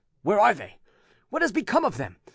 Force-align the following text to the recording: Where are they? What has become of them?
Where 0.23 0.39
are 0.39 0.55
they? 0.55 0.79
What 1.29 1.43
has 1.43 1.51
become 1.51 1.85
of 1.85 1.97
them? 1.97 2.17